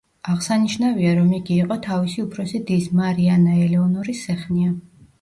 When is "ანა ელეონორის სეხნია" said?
3.39-4.77